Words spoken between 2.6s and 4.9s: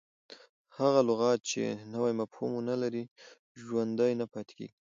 نه لري، ژوندی نه پاته کیږي.